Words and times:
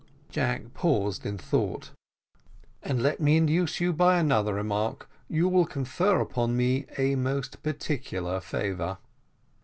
Jack 0.31 0.73
paused 0.73 1.27
in 1.27 1.37
thought. 1.37 1.91
"And 2.81 3.03
let 3.03 3.19
me 3.19 3.37
induce 3.37 3.79
you 3.79 3.93
by 3.93 4.17
another 4.17 4.55
remark 4.55 5.07
you 5.29 5.47
will 5.47 5.67
confer 5.67 6.23
on 6.33 6.57
me 6.57 6.87
a 6.97 7.13
most 7.13 7.61
particular 7.61 8.39
favour." 8.39 8.97